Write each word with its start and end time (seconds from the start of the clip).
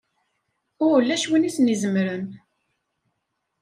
Ulac 0.87 1.23
win 1.29 1.47
i 1.49 1.51
sen-izemren! 1.55 2.25